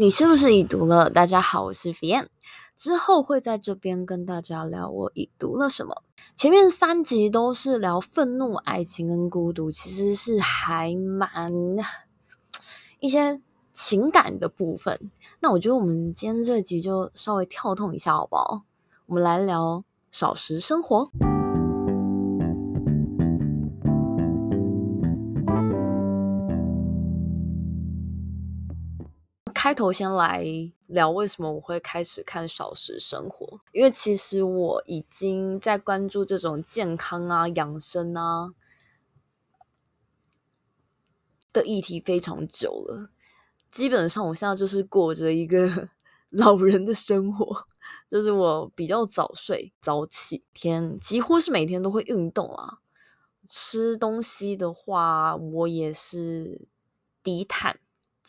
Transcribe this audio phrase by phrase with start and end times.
[0.00, 1.10] 你是不是已读了？
[1.10, 2.26] 大家好，我是 Vian，
[2.74, 6.02] 之后会在这边跟大家聊我已读了什么。
[6.34, 11.52] 前面三集都是聊愤怒、爱情跟孤独，其实是还蛮
[13.00, 13.42] 一些
[13.74, 15.10] 情感的部分。
[15.40, 18.62] 那我觉得我们今天这集就稍微跳动一下，好不好？
[19.04, 21.10] 我们来聊少食生活。
[29.62, 30.42] 开头先来
[30.86, 38.54] 聊为什么我会开始看少食生活，因为其实我已经在关注这种健康啊、养生啊
[41.52, 43.10] 的议题非常久了。
[43.70, 45.90] 基本上我现在就是过着一个
[46.30, 47.66] 老人的生活，
[48.08, 52.78] 就是我比较早睡早起，天几乎是每天都会运动啊。
[53.46, 56.66] 吃东西的话，我也是
[57.22, 57.78] 低碳。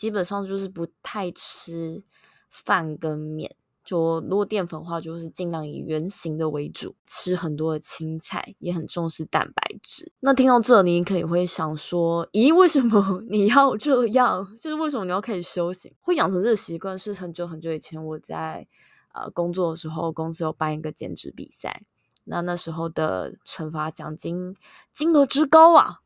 [0.01, 2.01] 基本上就是不太吃
[2.49, 10.11] 饭跟面，就如果淀粉的话，就是尽量以圆形的为主，吃很多的青菜，也很重视蛋白质。
[10.21, 14.43] 那听到这，你可能会想说：“咦，为什么你要这样？
[14.59, 15.93] 就是为什么你要开始修行？
[15.99, 16.97] 会养成这个习惯？
[16.97, 18.67] 是很久很久以前我在
[19.13, 21.83] 呃工作的时候，公司有办一个减脂比赛，
[22.23, 24.55] 那那时候的惩罚奖金
[24.91, 25.99] 金额之高啊！”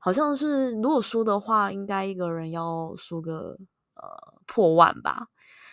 [0.00, 3.56] 好像是，如果输的话，应该一个人要输个
[3.94, 5.26] 呃破万吧。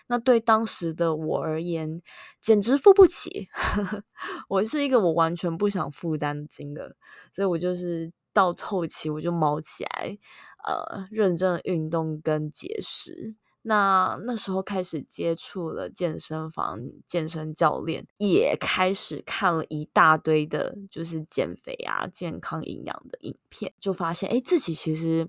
[0.08, 2.02] 那对当时的我而言，
[2.42, 3.48] 简直付不起。
[4.50, 6.96] 我是一个我完全不想负担的金额，
[7.32, 10.18] 所以我就是到后期我就卯起来，
[10.64, 13.36] 呃，认真运动跟节食。
[13.68, 25.28] 那那时候开始接触了健身房、健身教练，也开始看了一大堆的，就是减肥啊、健康营养的影片，就发现，哎，自己其实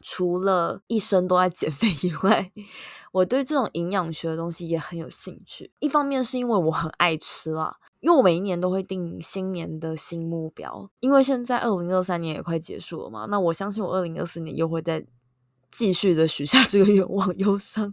[0.00, 2.50] 除了一生都在减肥以外，
[3.12, 5.70] 我对这种营养学的东西也很有兴趣。
[5.80, 15.06] 一方面是因为我很爱吃啦，因为我每一年都会定新年的新目标，因为现在二零二三年也快结束了嘛，那我相信我二零二四年又会在。
[15.74, 17.92] 继续的许下这个愿望，忧伤。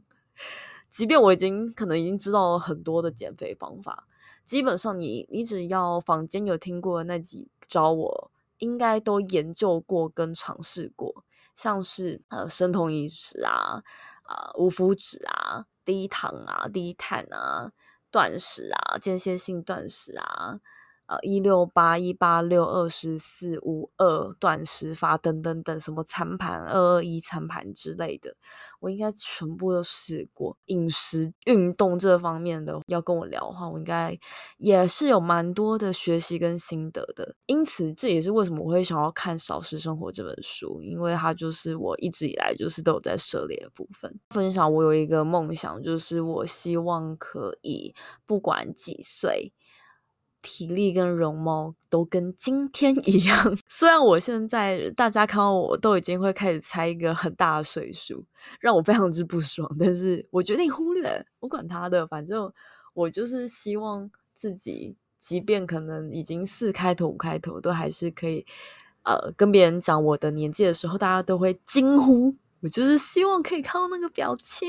[0.88, 4.08] 即便我已经可能已经知道了很多的减肥方法，
[4.46, 11.26] 基本上你你只要坊间有听过的那几招，我应该都研究过跟尝试过，
[11.56, 13.82] 像是呃生酮饮食啊，
[14.22, 17.72] 啊、呃、无麸质啊，低糖啊，低碳啊，
[18.12, 20.60] 断食啊，间歇性断食啊。
[21.12, 28.34] 呃，一六八一八六二十四五二断食法等等等，什么餐盘二二一餐盘之类的，
[28.80, 30.58] 我应该全部都试过。
[30.68, 34.18] 饮食、运动这方面的要跟我聊的话，我应该
[34.56, 37.36] 也是有蛮多的学习跟心得的。
[37.46, 44.18] 因此，这也是为什么我会想要看《少食生活》这本书，因为它就是我一直以来就是都有在涉猎的部分。
[44.30, 47.94] 分享我有一个梦想，就是我希望可以
[48.26, 49.52] 不管几岁。
[50.42, 58.26] 体力跟容貌都跟今天一样， 虽然我现在大家看到我都已经会开始猜一个很大的岁数，
[58.60, 62.52] 让我非常之不爽，但是我决定忽略，我管他的，反正
[62.94, 68.46] 我就是希望自己，即便可能已经四开头五开头，都还是可以，
[69.04, 74.68] 呃，跟别人讲我的年纪的时候，大家都会惊呼，我就是希望可以看到那个表情。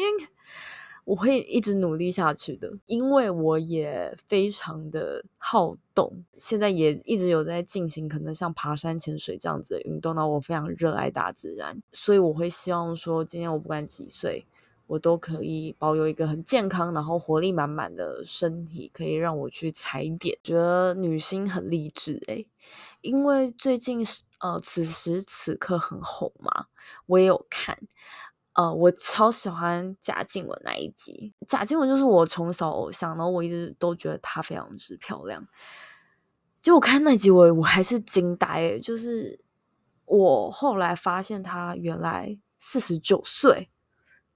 [1.05, 10.15] 我会一直努力下去的，因为我也非常的好动，现在也一直有在进行，可能像爬山、潜水这样子的运动。
[10.15, 14.47] 那我非常热爱大自然，所以我会希望说，今天我不管几岁，
[14.87, 20.39] 我都可以保有一个很健康，然后活力满满的身体，可以让我去踩点。
[20.43, 22.47] 觉得女星很励志诶，
[23.01, 26.67] 因为最近是呃此时此刻很红嘛，
[27.07, 27.77] 我也有看。
[28.55, 31.33] 呃，我超喜欢贾静雯那一集。
[31.49, 35.47] 贾静雯就是我从小偶像，然后我一直都觉得她非常之漂亮。
[36.61, 39.41] 就我看那集我，我还是惊呆，就是
[40.05, 43.71] 我后来发现她原来四十九岁。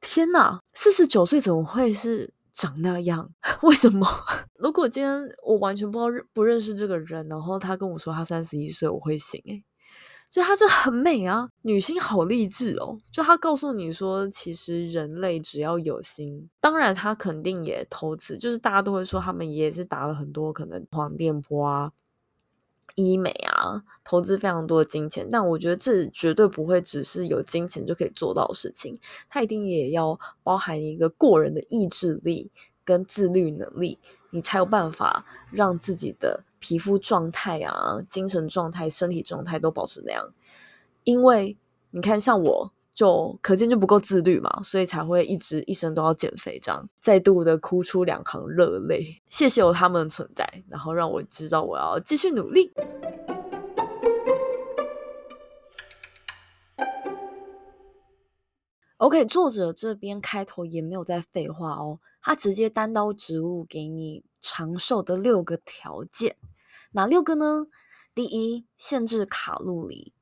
[0.00, 3.30] 天呐，四十九岁怎么会是长那样？
[3.62, 4.06] 为什么？
[4.58, 9.62] 如果今天我完全不知道不认识这个人，然后他跟我说他三十一岁，我会信诶。
[10.28, 12.98] 所以她就很美啊，女星好励志哦。
[13.10, 21.92] 就她告诉你说，其实人类只要有心，当然她肯定也投资，就是大家都会说他们也是打了很多可能黄电波啊、
[22.96, 25.26] 医美啊，投资非常多的金钱。
[25.30, 28.98] 但我觉得这绝对不会只是有金钱就可以做到的事情，
[29.28, 32.50] 它一定也要包含一个过人的意志力
[32.84, 33.98] 跟自律能力，
[34.30, 36.42] 你才有办法让自己的。
[36.66, 40.34] 皮肤状态啊，精神状态、身体状态都保持那样，
[41.04, 41.56] 因为
[41.92, 49.22] 你看，像我就可见就不够自律嘛，所以才会一直一生都要减肥，这样再度的哭出两行热泪。
[49.28, 52.72] 谢谢有他们的存在，然后让我知道我要继续努力。
[58.96, 66.34] OK，作者这边开头也没有在废话哦，他直接单刀直入给你长寿的六个条件，
[66.96, 67.66] 哪六个呢？
[68.14, 70.14] 第一，限制卡路里。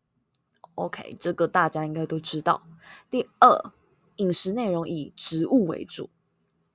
[0.75, 2.67] OK，这个大家应该都知道。
[3.09, 3.73] 第二，
[4.17, 6.11] 饮食内容以植物为主，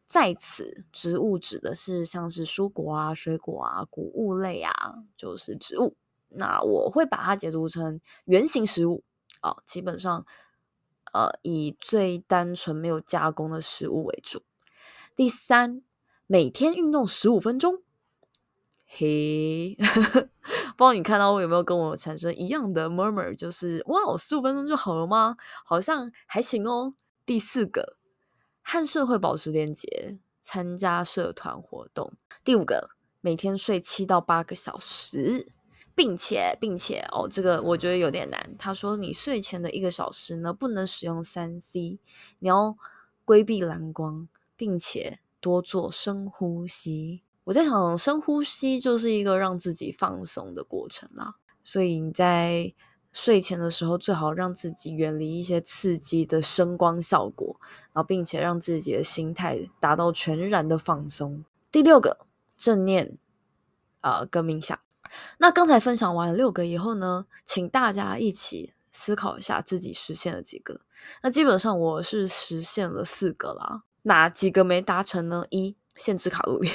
[0.08, 5.98] 在此植物指的是像是蔬果啊、水果啊、谷物类啊，就是植物。
[6.30, 9.04] 那我会把它解读成原型食物
[9.42, 10.26] 哦，基本上。
[11.12, 14.44] 呃，以最单纯没有加工的食物为主。
[15.16, 15.82] 第三，
[16.28, 17.82] 每天运动十五分钟。
[18.92, 19.78] 嘿，
[20.76, 25.38] 不知道你看到我有没有跟我产生一样的 murmur，就是哇，十五分钟就好了吗？
[25.64, 26.96] 好像还行哦。
[27.24, 27.98] 第四个，
[28.64, 32.14] 和社会保持连结，参加社团活动。
[32.44, 32.90] 第五个，
[33.22, 35.52] 每天睡七到八个小时。
[35.96, 38.56] 并且，并且哦，这个我觉得有点难。
[38.58, 42.00] 他说，你睡前的一个小时呢，不能使用三 C，
[42.40, 42.78] 你要
[43.26, 47.24] 规避蓝光，并且多做深呼吸。
[47.50, 51.34] 我在想，深呼吸就是一个让自己放松的过程啦。
[51.64, 52.72] 所以你在
[53.12, 57.60] 睡前的时候，最好让自己远离一些刺激的声光效果，
[57.92, 61.44] 然后并且让自己的心态达到全然的放松。
[61.72, 62.20] 第六个，
[62.56, 63.18] 正念
[64.02, 64.80] 啊、呃，跟冥想。
[65.40, 70.82] 那刚才分享完六个以后呢，请大家一起思考一下自己实现了几个。
[71.24, 75.46] 那基本上我是实现了四个啦，哪几个没达成呢？
[75.50, 76.70] 一、限制卡路里，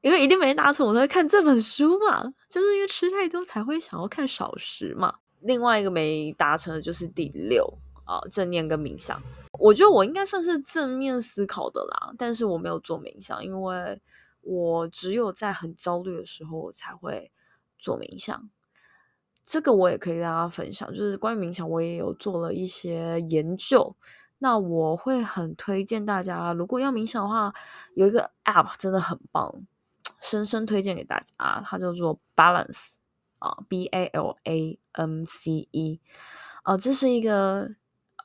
[0.00, 5.14] 因为一定没达成，我才会看这本书嘛，就是因为吃太多才会想要看少食嘛。
[5.40, 7.66] 另外一个没达成的就是第六
[8.04, 9.20] 啊，正念跟冥想。
[9.58, 14.00] 我觉得我应该算是正面思考的啦，但是我没有做冥想，因为。
[14.42, 17.30] 我只有在很焦虑的时候，我才会
[17.78, 18.48] 做冥想。
[19.44, 23.94] 这个我也可以跟大家分享，就是关于冥想，我也有做了一些研究。
[24.40, 27.54] 那我会很推荐大家，如果要冥想的话，
[27.94, 29.54] 有一个 App 真的很棒，
[30.18, 31.62] 深深推荐给大家。
[31.64, 32.96] 它叫做 Balance
[33.38, 36.00] 啊，B A L A N C E
[36.64, 37.70] 啊，这是一个。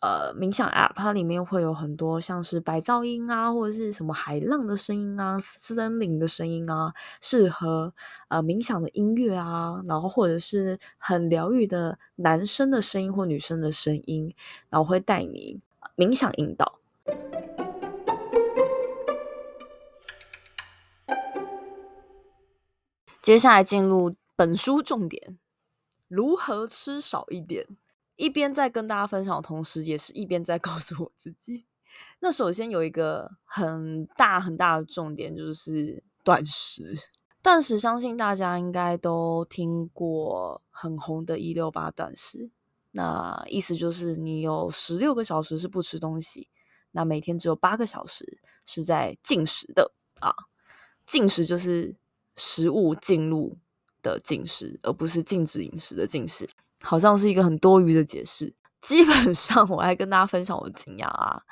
[0.02, 7.92] 呃，冥想 App 它里面会有很多像是白噪音啊，或者是什么海浪的声音啊、森林的声音啊，适合
[8.28, 14.32] 呃冥想的音乐啊，然后或者是很疗愈的男生的声音或女生的声音，
[14.70, 15.60] 然后会带你
[15.96, 16.80] 冥想引导。
[23.22, 25.40] 接下来进入本书重点：
[26.08, 27.66] 如何吃少一点。
[28.18, 31.66] 一边在跟大家分享的同时，也是一边在告诉我自己。
[32.20, 36.96] 那首先有一个很大很大的重点，就是断食。
[37.42, 42.52] 断食，相信大家应该都听过很红的“一六八断食”。
[42.98, 46.48] 那意思就是你有十六个小时是不吃东西，
[46.92, 50.34] 那每天只有八个小时是在进食的啊。
[51.06, 51.94] 进食就是
[52.36, 53.58] 食物进入
[54.02, 56.48] 的进食，而不是禁止饮食的进食。
[56.82, 58.56] 好像是一个很多余的解释。
[58.82, 61.44] 基本上，我来跟大家分享我的经验啊。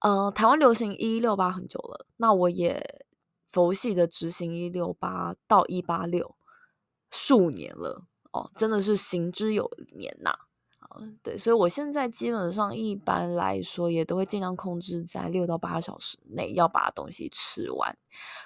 [0.00, 3.06] 呃，台湾流行一六八很久了，那我也
[3.52, 6.34] 佛系的执行一六八到一八六
[7.10, 10.34] 数年了哦，真的是行之有年呐。
[11.22, 17.96] 对，所以我现在基本上一般来说也都会尽量控制在六到八小时内要把东西吃完。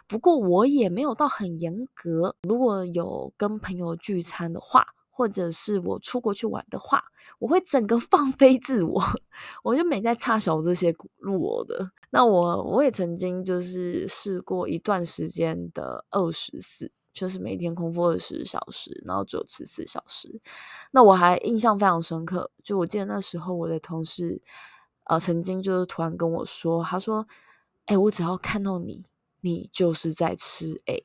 [0.07, 4.87] 不过我也没有到很严格，如果有跟朋友聚餐的话。
[5.19, 7.03] 或者是我出国去玩的话，
[7.39, 9.03] 我会整个 放飞自我，
[9.65, 11.89] 我就没在插小这些路我的。
[12.11, 20.39] 那我我也曾经就是试过一段时间的二十四，就是每天空腹二十小时，然后只有吃四小时。
[20.91, 24.43] 那我还印象非常深刻，就我记得那时候我的同事，
[25.05, 27.27] 呃，曾经就是突然跟我说，他说
[27.87, 29.07] ：“哎，我只要看到你，
[29.41, 31.03] 你就是在吃 A。”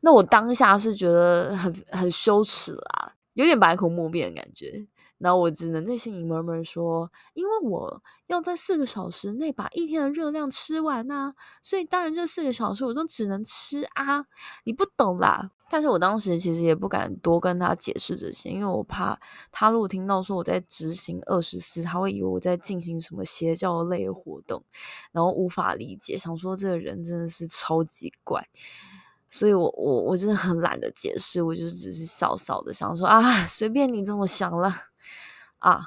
[0.00, 4.86] 那我当下是觉得很很羞耻啦，有点百口莫辩的感觉。
[5.22, 14.26] 然后我只能在心里默默说，因为我要在四个小时内把一天的热量吃完啊，所以当然这四个小时我都只能吃啊，
[14.64, 15.52] 你不懂啦。
[15.70, 19.18] 但是我当时其实也不敢多跟他解释这些，因为我怕
[19.50, 24.62] 他如果听到说我在执行二十四，他会以为我在进行什么邪教类的活动，
[25.12, 28.46] 然后无法理解，想说这个人真的是超级怪。
[29.34, 34.70] 所以我，我我真的很懒得解释，我就只是笑笑的想说啊，随便你这么想了
[35.58, 35.80] 啊，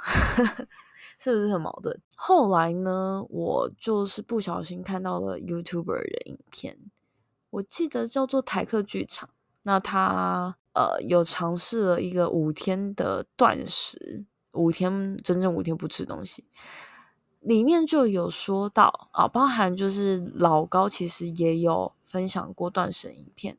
[1.20, 1.96] 是不是很矛盾？
[2.16, 6.76] 后来呢，我就是不小心看到了 YouTuber 的影片，
[7.52, 9.30] 我记得叫做台客剧场。
[9.62, 16.46] 那他呃有尝试了一个五天的断食，五天真正五天不吃东西，
[17.42, 23.58] 里面就有说到啊，包含就是老高其实也有分享过断食影片。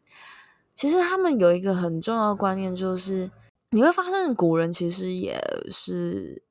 [0.75, 3.31] 其实他们有一个很重要的观念，就是
[3.71, 6.43] 你会发现古人其实也是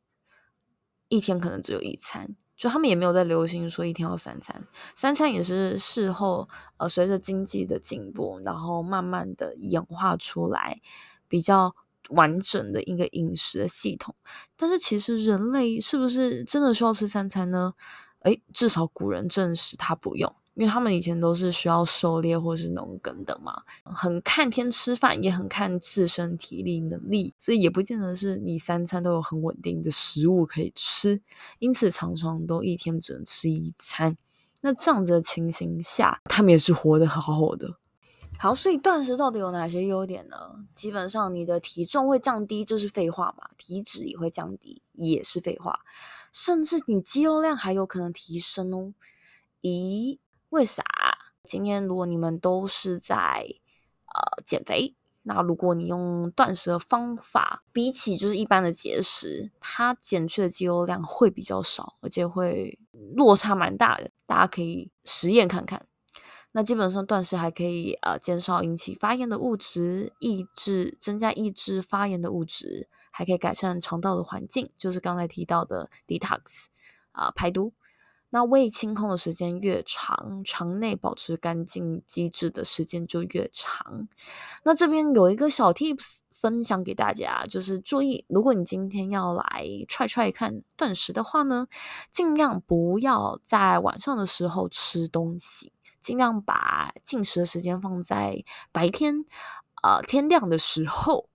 [1.07, 2.35] 一天可能只有一餐。
[2.57, 6.47] 就他们也没有在流行说一天要三餐，三餐也是事后
[6.77, 10.79] 呃随着经济的进步，然后慢慢的演化出来
[11.27, 11.75] 比较
[12.11, 14.15] 完整的一个饮食的系统。
[14.55, 17.73] 但是其实人类是不是真的需要吃三餐呢？
[18.21, 20.33] 诶，至少古人证实他不用。
[20.55, 31.21] 因为他们以前都是需要狩猎或是农耕的嘛，很看天吃饭，也很看自身体力能力，所以也不见得是你三餐都有很稳定的食物可以吃，
[31.59, 34.17] 因此常常都一天只能吃一餐。
[34.61, 37.77] 那这样子的情形下，他们也是活得好好的。
[38.39, 40.35] 好，所以断食到底有哪些优点呢？
[40.73, 43.49] 基本上你的体重会降低，这是废话嘛？
[43.57, 45.81] 体脂也会降低，也是废话，
[46.31, 48.93] 甚至你肌肉量还有可能提升哦。
[49.61, 50.17] 咦？
[50.49, 50.83] 为啥？
[51.43, 53.45] 今天如果你们都是在
[54.07, 62.79] 呃减肥，那如果你用断食的方法，比起就是一般的节食，它减去的肌肉量会比较少，而且会
[63.15, 64.09] 落差蛮大的。
[64.25, 65.85] 大家可以实验看看。
[66.51, 76.67] 那基本上断食还可以呃减少引起发炎的物质，抑制增加抑制发炎的物质，还可以改善肠道的环境，就是刚才提到的 detox
[77.11, 77.73] 啊、排毒。
[78.29, 84.07] 那胃清空的时间越长，肠内保持干净机制的时间就越长。
[84.63, 91.67] 那这边有一个小 tips 分享给大家，就是注意，如果你今天要来踹踹看断食的话呢，
[92.11, 99.25] 尽量不要在晚上的时候吃东西，尽量把进食的时间放在白天，
[99.81, 101.29] 呃，天亮的时候。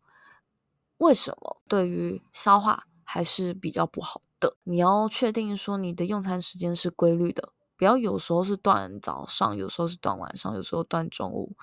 [0.98, 1.62] 为什么？
[1.66, 4.20] 对于消化还是比较不好。
[4.40, 11.54] 的，你要确定说你的用餐时间是规律的，不要有时候是断早上，有时候是断晚上，有时候断中午，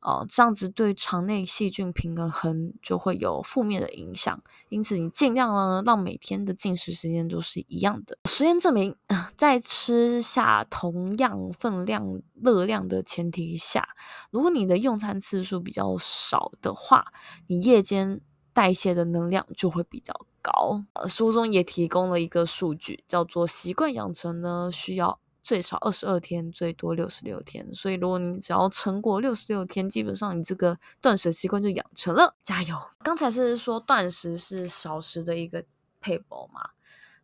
[0.00, 4.42] 呃，这样子对肠内细菌平衡就会有负面的影响。
[4.68, 8.18] 因此，你尽量呢让每天的进食时间都是一样的。
[8.26, 8.94] 实验证明，
[9.38, 13.88] 在吃下同样分量热量的前提下，
[14.30, 17.06] 如果你的用餐次数比较少的话，
[17.46, 18.20] 你夜间
[18.52, 20.14] 代谢的能量就会比较
[20.44, 27.74] 高，书中也提供了一个数据，叫做习惯养成呢，需要最少二十二天，最多六十六天。
[27.74, 32.34] 所以，如果你只要撑过六十六天，基本上你这个断食习惯就养成了。
[32.42, 32.78] 加油！
[33.02, 35.64] 刚才是说断食是少食的一个
[36.00, 36.70] 撇步嘛，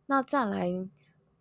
[0.07, 0.67] 那再来，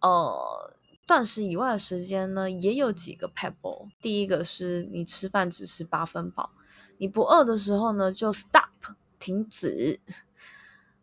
[0.01, 0.75] 呃，
[1.07, 3.89] 断食以外的时间呢，也有几个 pebble。
[4.03, 6.51] 第一个是你吃饭只吃八分饱，
[6.99, 9.99] 你不饿的时候呢，就 stop 停止。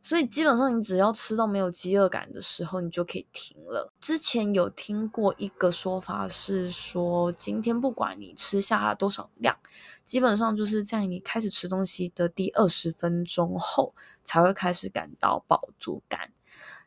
[0.08, 3.92] 所以基本上，你只要吃到没有饥饿感的时候，你就可以停了。
[4.00, 9.58] 之前有听过一个说法是说，今天不管你吃下多少量，
[10.06, 16.32] 基本上就是在你开始吃东西的第二十分钟后，才会开始感到饱足感。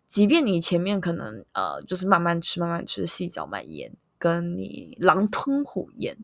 [0.09, 6.17] 即便你前面可能呃就是慢慢吃、慢慢吃、细嚼慢咽，跟你狼吞虎咽，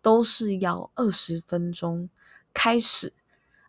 [0.00, 2.08] 都是要二十分钟
[2.52, 3.12] 开始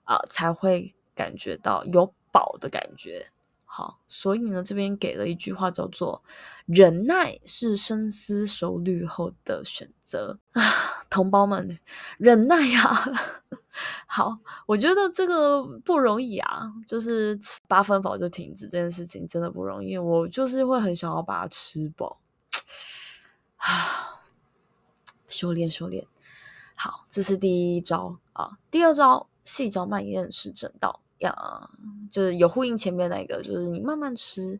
[0.04, 2.13] 啊、才会感觉到有。
[2.36, 3.32] 饱的感觉，
[3.63, 6.22] 好，所以呢，这边给了一句话叫做
[6.68, 10.62] “忍耐是深思熟虑后的选择”啊，
[11.10, 11.80] 同胞们，
[12.18, 13.13] 忍耐呀、啊，
[14.06, 22.20] 好，我觉得这个不容易啊，就是吃八分饱就停止这件事情真的不容易，我就是会很想要把它吃饱。
[23.56, 24.20] 啊，
[25.30, 26.06] 修炼修炼，
[26.75, 31.00] 好，这是第一招啊，第二招细嚼慢咽是正道。
[31.20, 31.70] 呀，
[32.10, 34.60] 就是有呼应前面那个，就是你慢慢吃，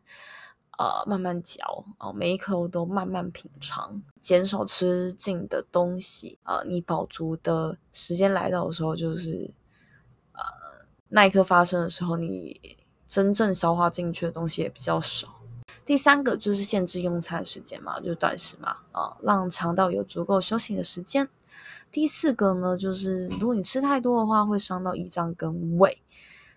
[0.78, 9.52] 呃，慢慢嚼，哦，每一口都慢慢品尝，减少吃进的东西，呃，你饱足的时间来到的时候，就是
[10.32, 10.40] 呃，
[11.08, 15.28] 那一刻发生的时候，你真正消化进去的东西也比较少。
[15.84, 21.28] 第三个就是限制用餐时间嘛，就是断食嘛，啊、让肠道有足够休息的时间。
[21.92, 26.02] 第四个呢，就是如果你吃太多的话，会伤到胰脏跟胃。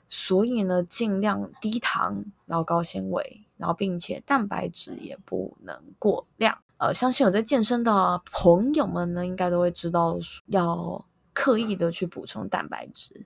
[0.10, 6.58] 所以呢，尽量低糖，然后高纤维，然后并且蛋白质也不能过量。
[6.78, 13.26] 呃，相信有在健身的朋友们呢，应该都会知道要刻意的去补充蛋白质。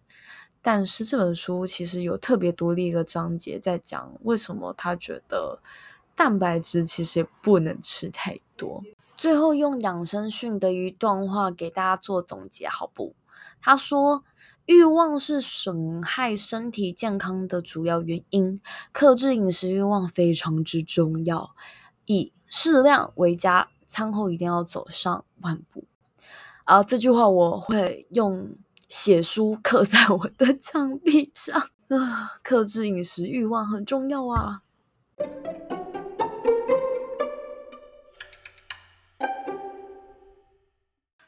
[0.62, 5.60] 但是这本书其实有特别独立一个章节在讲为什么他觉得
[6.16, 8.84] 蛋白质其实也不能吃太多。
[9.16, 13.14] 最后用养生训的一段话给大家做总结，好不？
[13.62, 14.24] 他说
[14.66, 18.62] ：“欲望是损害身体健康的主要原因，
[18.94, 21.54] 克制饮食欲望非常之重要，
[22.06, 25.84] 以适量为佳，餐后一定要走上万步。”
[26.64, 28.56] 啊，这句话我会用
[28.88, 32.38] 写书刻在我的墙壁上啊！
[32.42, 34.62] 克制饮食欲望很重要啊。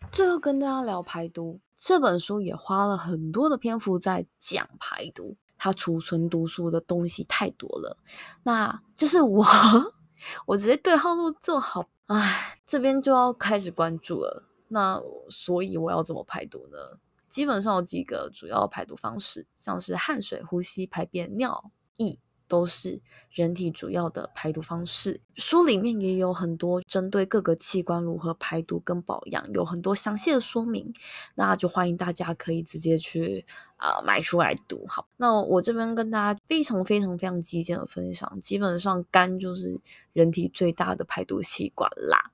[0.10, 5.38] 最后跟大家聊排毒，这本书也花了很多的篇幅在讲排毒。
[5.58, 7.98] 它储存毒素的东西太多了，
[8.44, 9.44] 那就是我，
[10.46, 14.44] 我直接对号入座好，哎，这边就要开始关注了。
[14.68, 17.00] 那所以我要怎么排毒呢？
[17.30, 22.20] 基本上有几个主要排毒方式，像是汗水、呼吸、排便、尿液。
[22.48, 25.20] 都是人体主要的排毒方式。
[25.36, 30.94] 书里面也有很多针对各个器官如何排毒跟保养，有很多详细的说明。
[31.36, 33.46] 那就欢迎大家可以直接去
[33.78, 34.86] 啊、呃、买书来读。
[34.88, 39.80] 好，那我这边跟大家非常非常非常极简的分享，基本上肝就是
[40.14, 42.32] 人体最大的排毒器官啦。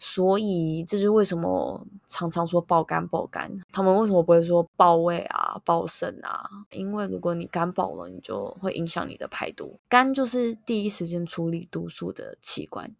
[0.00, 6.48] 所以这就是为什么常常说爆肝爆肝，他们为什么不会说爆胃啊、爆肾啊？
[6.70, 9.80] 因为如果你肝爆了，你就会影响你的排毒。
[9.88, 12.94] 肝就是第一时间处理毒素的器官，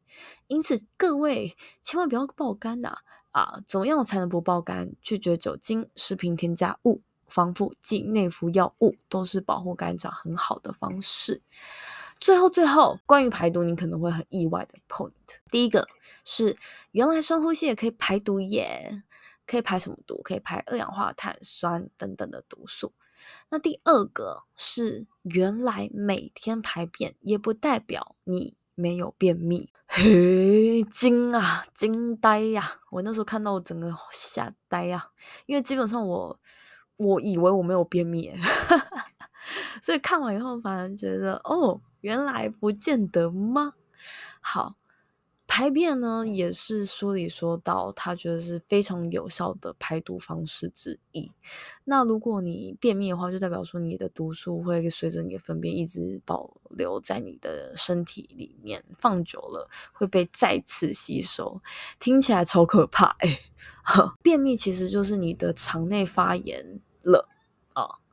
[0.48, 2.98] 因此各位千万不要爆肝呐！
[3.30, 4.90] 啊，怎么样才能不爆肝？
[5.00, 11.42] 拒绝酒精、食品添加物、防腐剂、内服药物，都是保护肝脏很好的方式。
[12.20, 15.12] 最后，最后，关于排毒，你可能会很意外的 point。
[15.50, 15.86] 第一个
[16.24, 16.56] 是，
[16.92, 19.02] 原来深呼吸也可以排毒耶，
[19.46, 20.20] 可以排什么毒？
[20.22, 22.92] 可以排二氧化碳、酸等等的毒素。
[23.50, 29.72] 那第二个是，原来每天排便也不代表你没有便秘。
[29.86, 32.80] 嘿，惊啊，惊呆呀、啊！
[32.90, 35.10] 我那时候看到我整个吓呆呀、啊，
[35.46, 36.38] 因为基本上我
[36.96, 38.30] 我以为我没有便秘，
[39.82, 41.80] 所以看完以后反而觉得哦。
[42.00, 43.74] 原来不见得吗？
[44.40, 44.76] 好，
[45.48, 51.32] 排便呢也是书里说到，他觉得是非常有效的排毒方式之一。
[51.82, 61.60] 那如果你便秘的话，就代表说你的毒素会随着你的粪便一直保留在你的身体里面，放久了会被再次吸收。
[61.98, 63.40] 听起来超可怕哎！
[64.22, 67.28] 便秘其实就是你的肠内发炎了。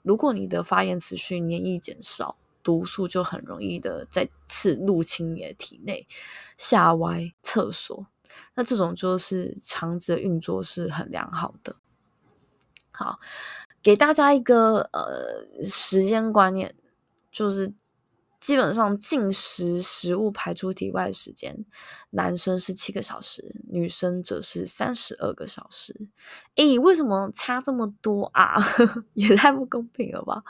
[0.05, 2.37] 如果你的发炎持续，黏液减少。
[2.63, 6.07] 毒素就很容易的再次入侵你的体内，
[6.57, 8.07] 下歪厕所，
[8.55, 11.75] 那这种就是肠子的运作是很良好的。
[12.89, 13.19] 好，
[13.83, 16.73] 给大家一个呃时间观念，
[17.29, 17.71] 就是
[18.45, 21.65] 基本上进食食物排出体外时间，
[22.11, 26.09] 男生是七个小时，女生则是三十二个小时。
[26.53, 28.53] 诶，为什么差这么多啊？
[29.15, 30.43] 也太不公平了吧？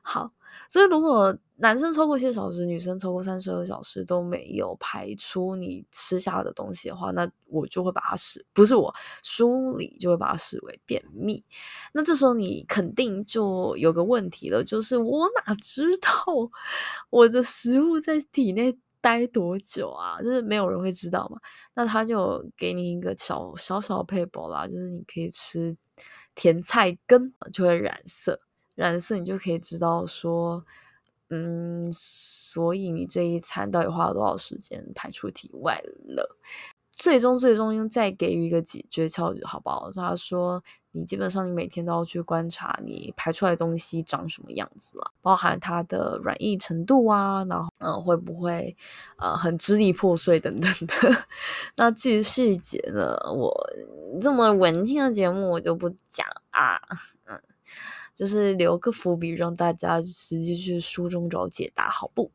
[0.00, 0.32] 好。
[0.68, 11.44] 所以，如果男生超过七小时，女生超过三十二小时都没有排出你吃下的东西的话，那我就会把它视，不是我，书里就会把它视为便秘。
[11.92, 16.10] 那这时候你肯定就有个问题了，就是我哪知道
[17.10, 20.20] 我的食物在体内待多久啊？
[20.22, 21.38] 就是没有人会知道嘛。
[21.74, 25.76] 那他就给你一个小小小的撇步啦，就是你可以吃
[26.34, 28.40] 甜菜根，就会染色。
[28.74, 30.64] 染色，你就可以知道说，
[31.30, 36.36] 嗯，所以你这一餐到底花了多少时间排出体外了？
[36.96, 39.90] 最终，最终再给予一个解诀窍，好不好？
[39.92, 48.76] 他说，你基本上你每天都要去观察你排出来的东西长什么样子了，包含它的软硬程度啊，然后嗯、呃，会不会
[49.18, 50.94] 呃很支离破碎等等的。
[51.74, 53.52] 那至于细节呢，我
[54.22, 56.80] 这么文静的节目我就不讲啊，
[57.24, 57.42] 嗯。
[58.14, 62.30] 就是留个伏笔，让大家实际去书中找解答，好不？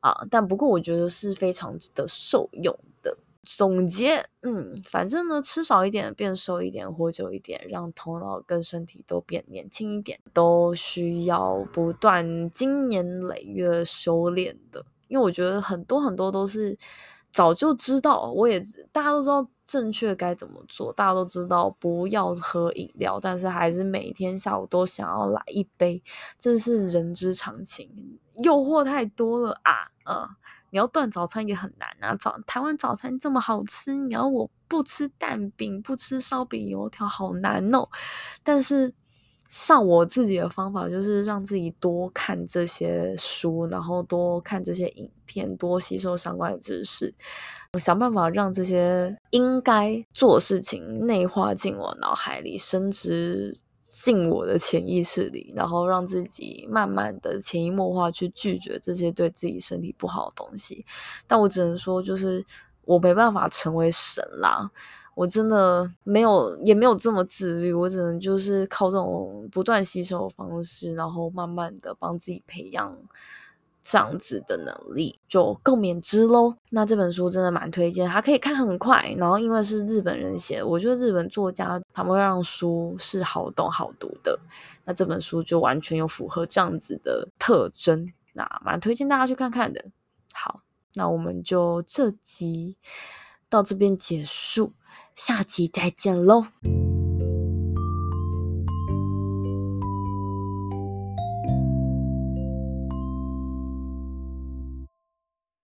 [0.00, 3.16] 啊，但不过我觉得是非常的受用的。
[3.42, 14.86] 总结，嗯，反正呢，吃少一点，变瘦一点，活久一点，让头脑跟身体都变年轻一点，都需要不断经年累月修炼的。
[15.08, 16.78] 因为我觉得很多很多都是。
[17.32, 26.02] 早就知道，我也大家都知道正确该怎么做，大家都知道不要喝饮料，但是还是每天下午都想要来一杯，
[26.38, 28.18] 这是人之常情。
[28.42, 30.28] 诱惑太多了啊，嗯，
[30.70, 32.16] 你要断早餐也很难啊。
[32.16, 37.88] 早台湾早餐这么好吃，你要我不吃蛋饼，不吃烧饼油条，好难哦。
[38.42, 38.92] 但是
[39.48, 47.14] 像我自己的方法，就是让自己多看这些书，然后多看这些影片，多吸收相关的知识，
[47.78, 53.56] 想办法让这些应该做事情内化进我脑海里，深植
[53.88, 60.84] 进我的潜意识里，然后让自己慢慢的潜移默化去拒绝这些对自己身体不好的东西。
[61.28, 62.44] 但我只能说，就是
[62.86, 64.68] 我没办法成为神啦。
[65.14, 67.72] 我真的没有，也没有这么自律。
[67.72, 72.98] 我只能就是靠这种不断吸收的方式，然后慢慢的帮自己培养
[73.82, 76.56] 这样子的能力，就共勉之喽。
[76.70, 79.14] 那这本书真的蛮推荐，它可以看很快。
[79.18, 84.38] 然后因为是日本人写，我觉得日本作家他们会让书是好懂好读的。
[84.84, 89.84] 那这本书就完全有符合这样子的特征，那蛮推荐大家去看看的。
[90.32, 90.62] 好，
[90.94, 92.76] 那我们就这集
[93.48, 94.72] 到这边结束。
[95.14, 96.46] 下期再见喽。